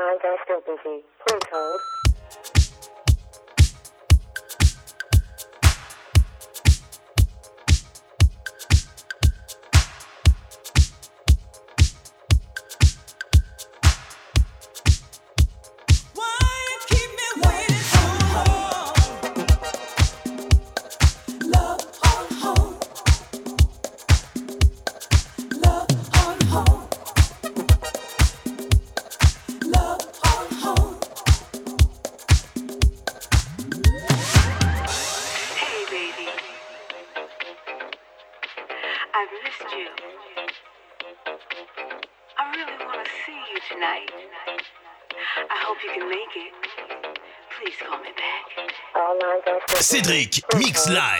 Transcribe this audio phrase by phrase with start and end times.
[0.00, 1.04] lines are still busy.
[1.28, 2.09] Please hold.
[49.90, 51.19] Cédric Mix Live.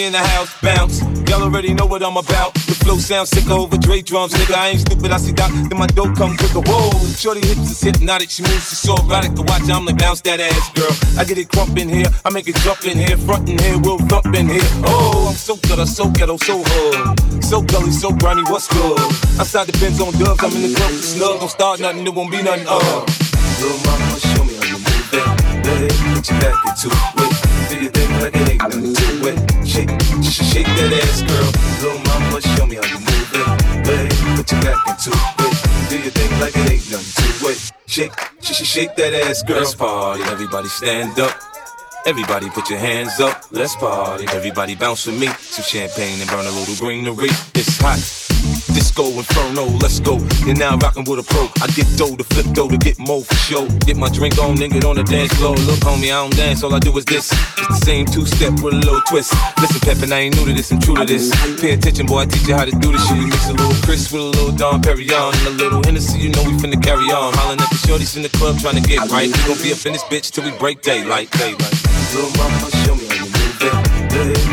[0.00, 1.02] Go, 50 in the house, bounce.
[1.28, 2.54] Y'all already know what I'm about.
[2.54, 4.54] The flow sounds sick over Dre drums, nigga.
[4.54, 6.60] I ain't stupid, I see Doc, then my dope come quicker.
[6.60, 9.34] Whoa, shorty hips is hypnotic, she moves, she's so erotic.
[9.34, 10.92] To watch, I'm like bounce that ass, girl.
[11.18, 13.78] I get it crump in here, I make it jump in here, front in here,
[13.78, 14.68] we'll thump in here.
[14.84, 17.44] Oh, I'm so good, I'm so ghetto, so hood.
[17.44, 18.98] So gully, so grimy, what's good?
[19.38, 21.40] Outside the Benz on dubs, I'm in the club, snug.
[21.40, 23.04] Don't start nothing, it won't be nothing, uh.
[23.60, 25.60] Little mama, show me how you move that.
[25.64, 27.39] Let put your back into it
[28.28, 28.60] do it
[29.26, 29.66] it.
[29.66, 29.90] Shake,
[30.22, 31.50] shake that ass, girl.
[31.80, 33.46] Little mama, show me how you move it.
[33.86, 35.88] Go ahead, put into it.
[35.88, 37.72] Do your thing like it ain't nothing to it.
[37.86, 39.58] Shake, sh- sh- shake that ass, girl.
[39.58, 41.34] Let's party, everybody stand up.
[42.06, 44.26] Everybody put your hands up, let's party.
[44.32, 45.26] Everybody bounce with me.
[45.38, 47.28] Some champagne and burn a little greenery.
[47.54, 48.00] It's hot.
[48.68, 50.18] Disco Inferno, let's go.
[50.44, 51.48] You're now rocking with a pro.
[51.62, 53.68] I get dough to flip dough to get more for show.
[53.86, 55.56] Get my drink on, nigga on the dance floor.
[55.56, 57.32] Look, homie, I don't dance, all I do is this.
[57.32, 59.34] It's the same two step with a little twist.
[59.60, 61.30] Listen, Peppin, I ain't new to this, I'm true to this.
[61.60, 63.18] Pay attention, boy, I teach you how to do this shit.
[63.18, 66.42] Mix a little Chris with a little Dom Perignon and a little Hennessy, you know
[66.44, 67.32] we finna carry on.
[67.34, 69.28] Hollin' at the shorties in the club trying to get right.
[69.28, 71.74] We gon' be up in this bitch till we break daylight, daylight.
[72.14, 74.00] Little mama, show me how you move it.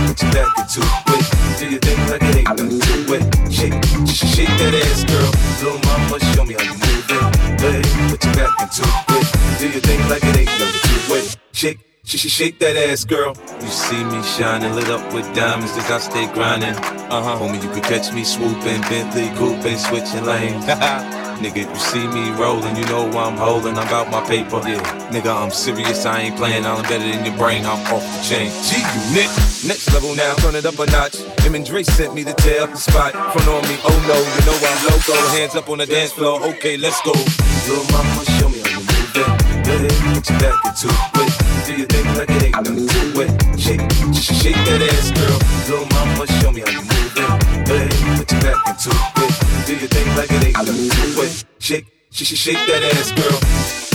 [0.08, 1.47] Put your back into it.
[1.58, 3.52] Do your thing like it ain't nothing to it.
[3.52, 3.74] Shake,
[4.08, 5.32] sh- shake that ass, girl.
[5.58, 7.60] Little mama, show me how you move it.
[7.60, 9.60] Good, put your back into it.
[9.60, 11.38] Do your thing like it ain't nothing to it.
[11.54, 11.80] Shake.
[12.04, 13.36] She should shake that ass, girl.
[13.60, 16.76] You see me shining, lit up with diamonds as I stay grinding.
[16.76, 17.36] Uh huh.
[17.36, 20.64] Homie, you could catch me swooping, Bentley coupe, switching lanes.
[21.38, 23.78] Nigga, you see me rolling, you know why I'm holding.
[23.78, 24.58] I'm about my paper.
[24.68, 24.82] Yeah.
[25.12, 26.04] Nigga, I'm serious.
[26.06, 26.66] I ain't playing.
[26.66, 27.64] I'm better in your brain.
[27.64, 28.50] I'm off the chain.
[28.66, 28.82] G
[29.14, 29.30] unit.
[29.70, 30.34] Next level now.
[30.36, 31.18] Turn it up a notch.
[31.46, 33.12] Him and Dre sent me to tear up the spot.
[33.14, 33.78] Front on me.
[33.86, 34.18] Oh no.
[34.18, 35.14] You know I'm loco.
[35.38, 36.42] Hands up on the dance floor.
[36.56, 37.12] Okay, let's go.
[37.12, 39.64] Little mama, show me how you move it.
[39.64, 40.16] Good.
[40.16, 41.47] Put your back into it.
[41.68, 43.60] Do your thing like it ain't to do it.
[43.60, 43.82] Shake,
[44.14, 45.38] sh- shake that ass, girl.
[45.68, 47.68] Little mama, show me how you move it.
[47.68, 47.92] Good.
[48.18, 49.66] Put your back into it.
[49.68, 51.46] Do your thing like it ain't to do it.
[51.60, 53.87] Shake, sh- sh- shake that ass, girl.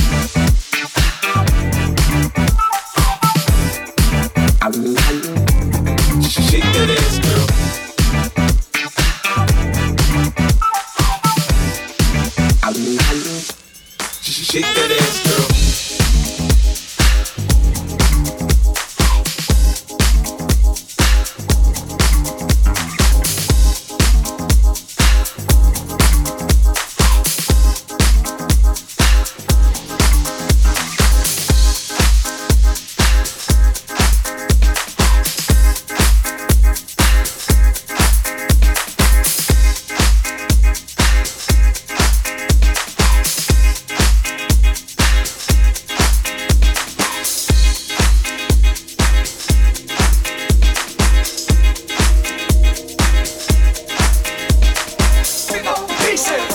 [56.13, 56.52] Nation.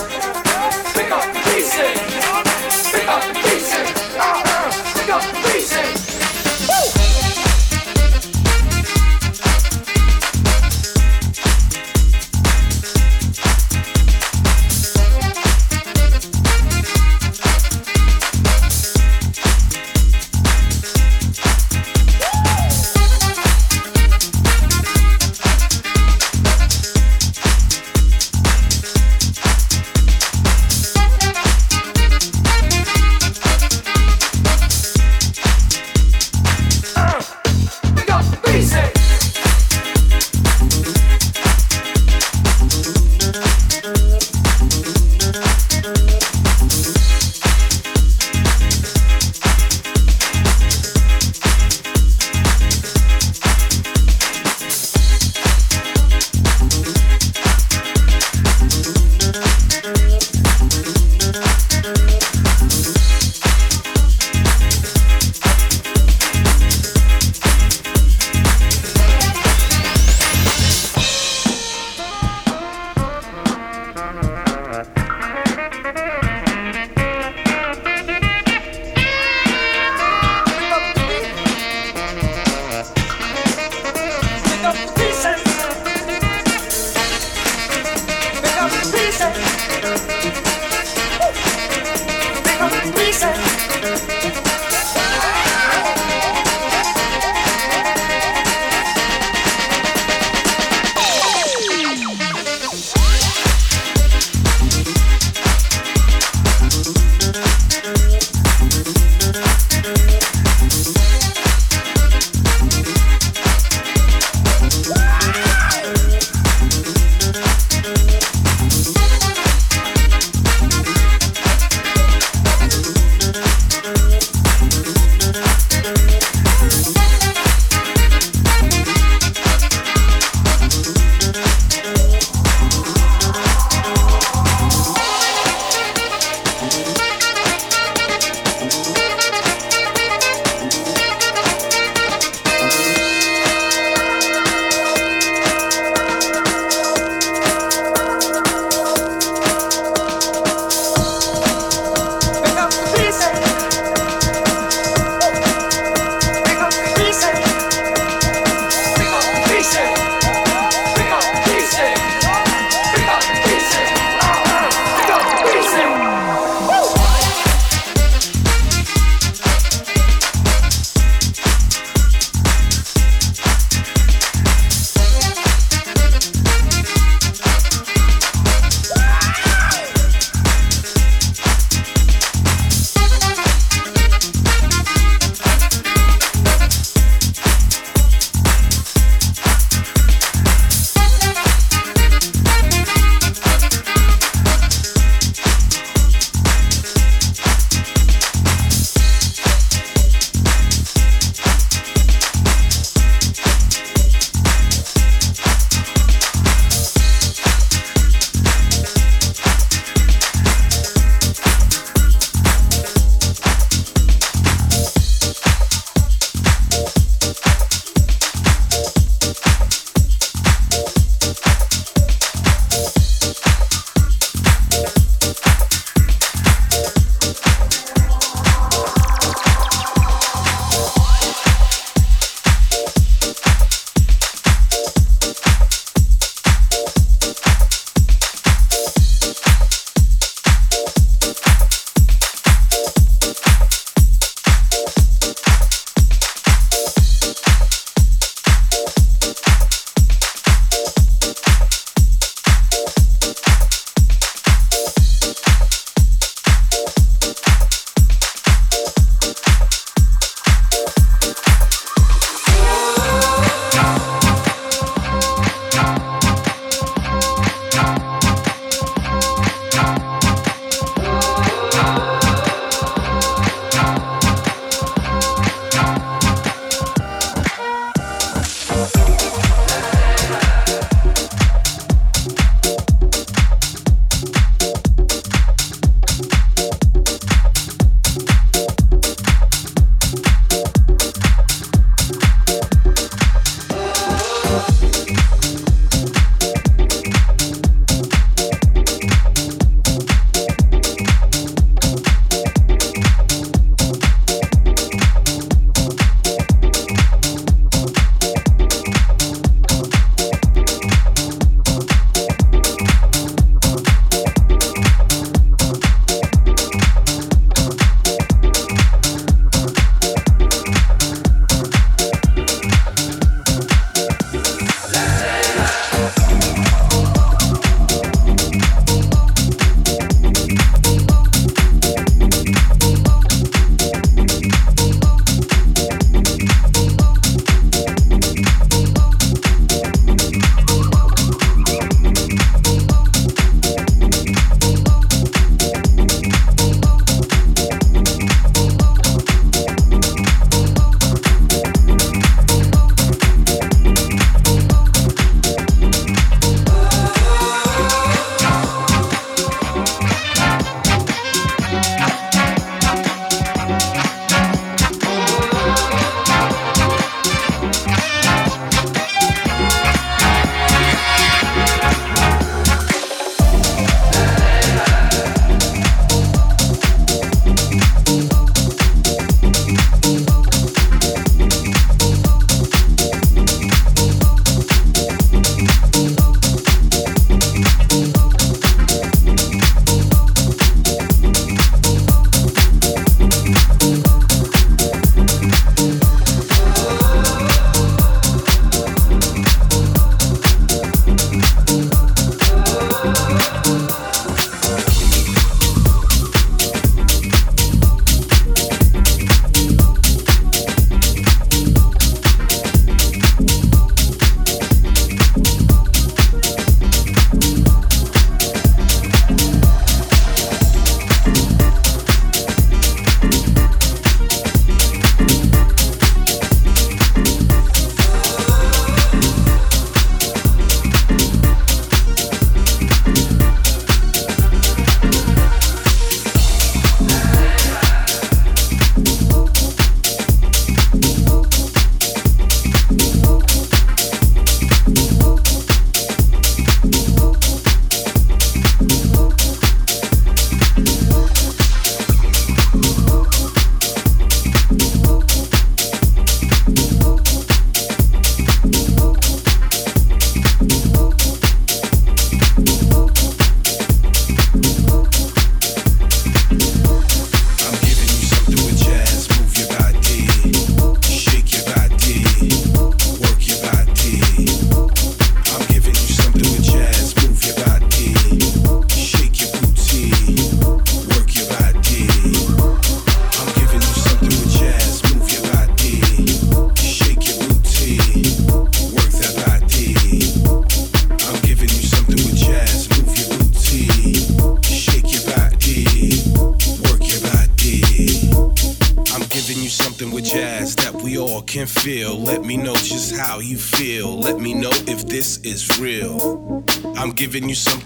[89.10, 90.17] reason.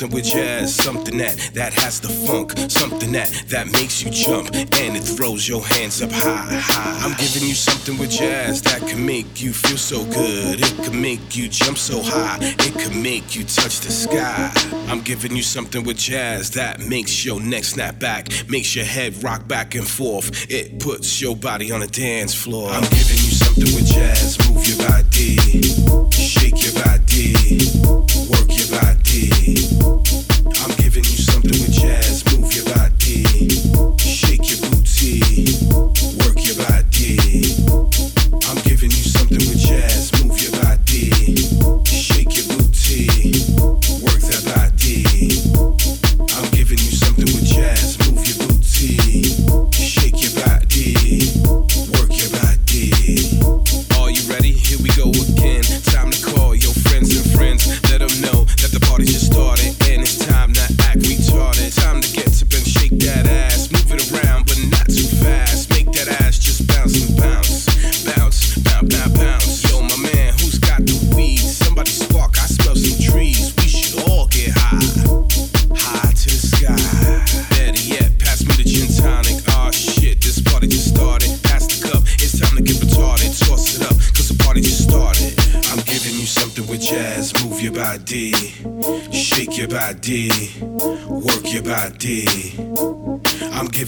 [0.02, 4.52] Something with jazz, something that that has the funk, something that that makes you jump
[4.54, 7.06] and it throws your hands up high, high.
[7.06, 10.60] I'm giving you something with jazz that can make you feel so good.
[10.60, 12.38] It can make you jump so high.
[12.40, 14.50] It can make you touch the sky.
[14.88, 19.22] I'm giving you something with jazz that makes your neck snap back, makes your head
[19.22, 20.50] rock back and forth.
[20.50, 22.70] It puts your body on a dance floor.
[22.70, 24.38] I'm giving you something with jazz.
[24.48, 25.36] Move your body,
[26.10, 27.34] shake your booty,
[28.30, 29.12] work your body,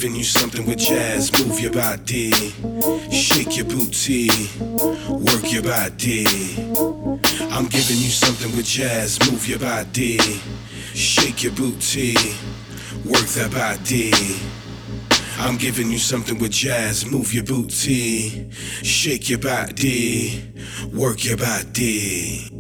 [0.05, 1.33] giving you something with jazz.
[1.33, 2.31] Move your body,
[3.11, 4.29] shake your booty,
[5.09, 6.27] work your body.
[7.51, 9.19] I'm giving you something with jazz.
[9.31, 10.19] Move your body,
[10.93, 12.17] shake your booty,
[13.07, 14.13] work that body.
[15.39, 17.11] I'm giving you something with jazz.
[17.11, 18.51] Move your booty,
[18.83, 20.53] shake your body,
[20.93, 22.54] work your body.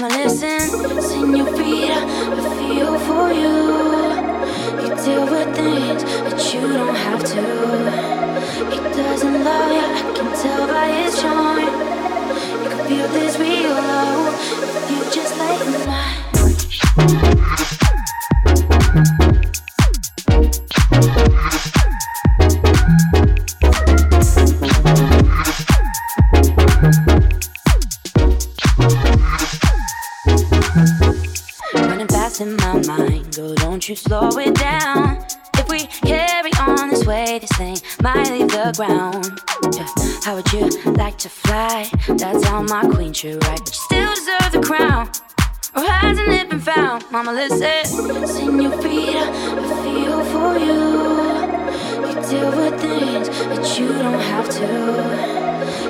[0.00, 0.60] Mama, listen,
[1.00, 1.98] senorita,
[2.30, 3.54] I feel for you.
[4.80, 7.42] You deal with things that you don't have to.
[8.70, 11.37] He doesn't love you, I can tell by his charm.
[43.20, 43.58] Queen should ride.
[43.58, 45.10] But you still deserve the crown.
[45.74, 47.04] Or hasn't it been found?
[47.10, 47.84] Mama, listen.
[48.26, 50.80] Senorita, I feel for you.
[52.06, 54.66] You deal with things that you don't have to.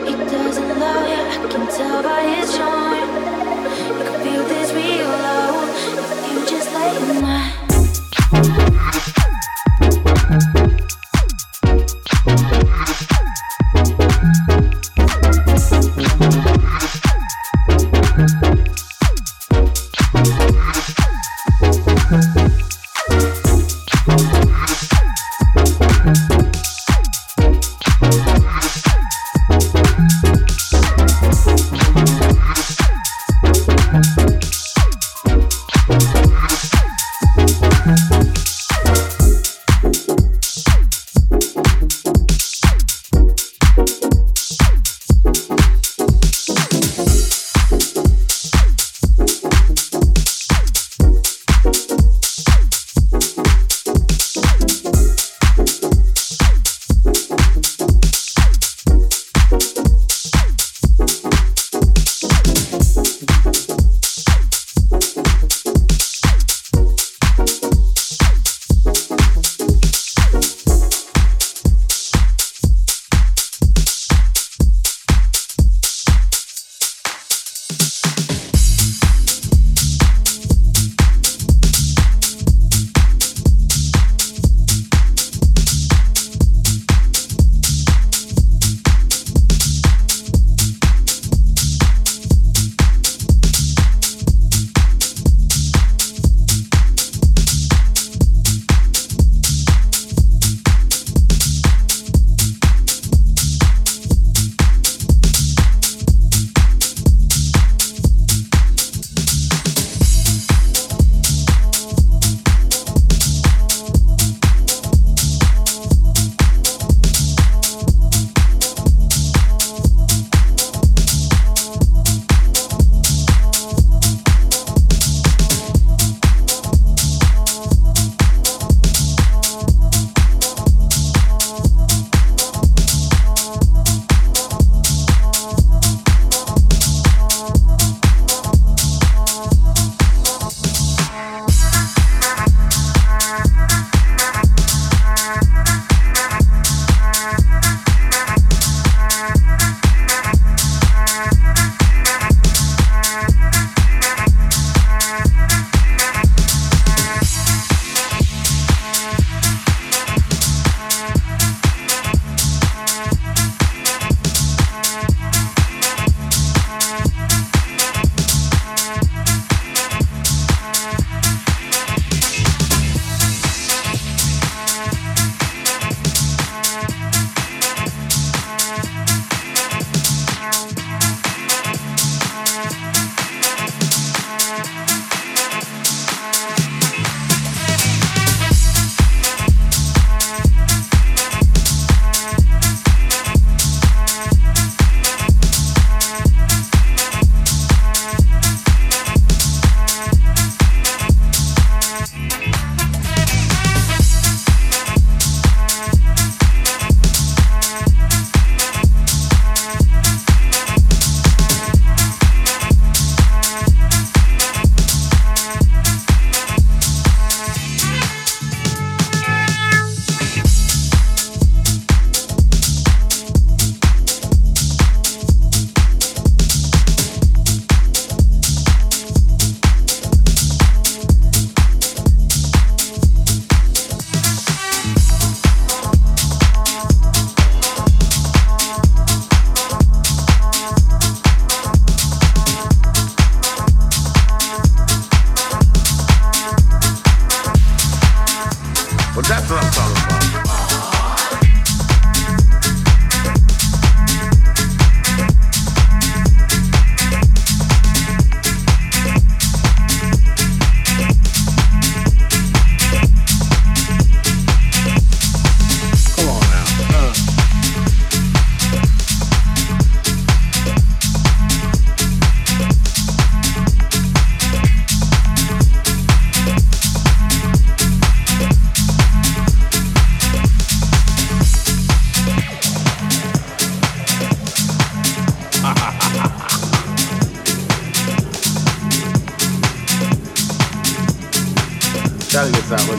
[0.07, 3.09] He doesn't love you, I can tell by his charm.
[3.99, 5.69] You can feel this real love
[6.01, 7.58] if you just lay in my.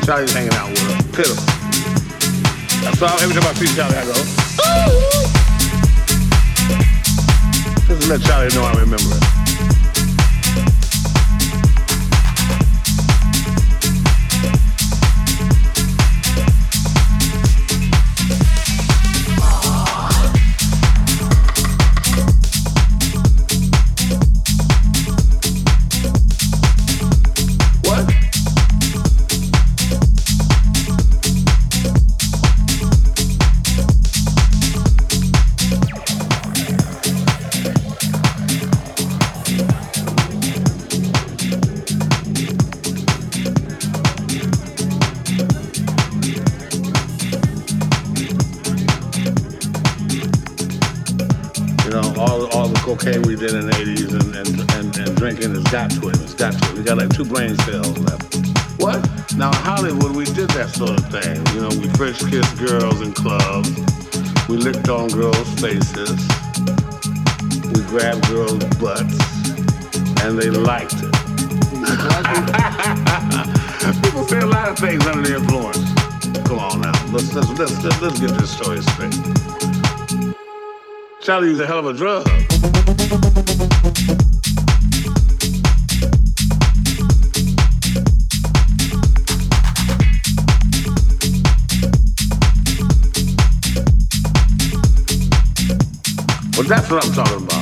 [0.10, 1.16] Charlie's hanging out with.
[1.16, 1.46] Pitiful.
[2.82, 4.14] That's why every time I see Charlie, I go,
[7.88, 9.29] Just to let Charlie know I remember it.
[52.90, 56.20] Cocaine we did in the 80s and, and, and, and drinking has got to it.
[56.22, 56.78] It's got to it.
[56.78, 58.36] We got like two brain cells left.
[58.82, 58.98] What?
[59.38, 61.38] Now, in Hollywood, we did that sort of thing.
[61.54, 63.70] You know, we French kissed girls in clubs.
[64.50, 66.18] We licked on girls' faces.
[67.70, 69.22] We grabbed girls' butts.
[70.26, 71.14] And they liked it.
[74.04, 75.78] People say a lot of things under the influence.
[76.48, 76.92] Come on now.
[77.14, 79.14] Let's, let's, let's, let's get this story straight.
[81.30, 82.26] Charlie was a hell of a drug.
[96.58, 97.59] Well, that's what I'm talking about.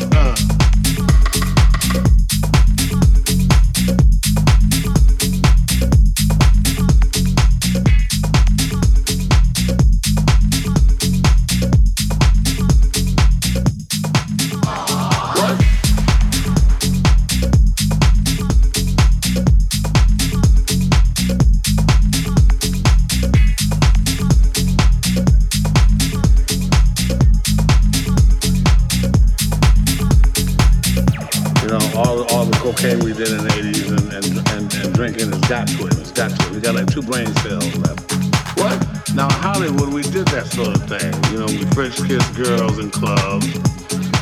[42.37, 43.47] Girls in clubs.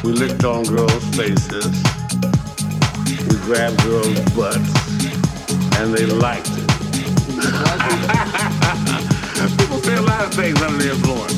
[0.04, 1.68] We licked on girls' faces.
[3.28, 4.72] We grabbed girls' butts.
[5.78, 6.70] And they liked it.
[9.60, 11.36] People say a lot of things under the influence.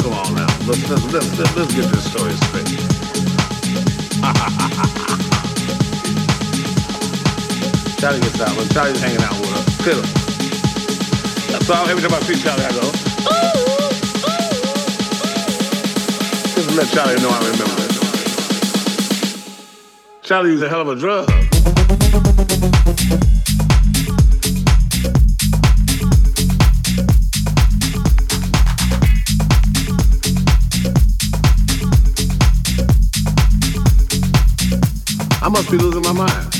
[0.00, 0.46] Come on now.
[0.66, 2.68] Let's, let's, let's, let's, let's get this story straight.
[7.98, 8.56] Charlie gets out.
[8.56, 10.04] When Charlie's hanging out with pitiful.
[11.50, 11.88] That's all.
[11.88, 12.92] Every time I see Charlie, I go,
[16.76, 17.92] let Charlie know I remember it.
[20.22, 21.30] Charlie was a hell of a drug.
[35.42, 36.53] I must be losing my mind.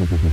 [0.00, 0.29] Mm-hmm.